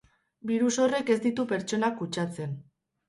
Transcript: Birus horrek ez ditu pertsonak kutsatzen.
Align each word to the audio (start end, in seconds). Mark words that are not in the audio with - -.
Birus 0.51 0.71
horrek 0.85 1.11
ez 1.15 1.19
ditu 1.27 1.45
pertsonak 1.53 1.97
kutsatzen. 2.01 2.57